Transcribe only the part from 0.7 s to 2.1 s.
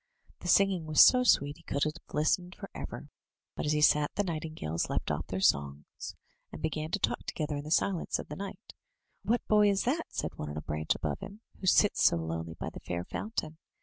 was so sweet he could have